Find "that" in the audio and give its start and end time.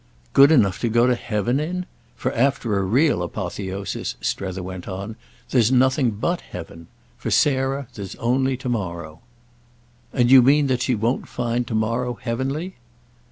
10.65-10.81